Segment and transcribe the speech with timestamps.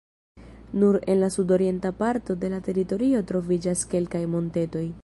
[0.73, 4.87] Nur en la sudorienta parto de la teritorio troviĝas kelkaj montetoj.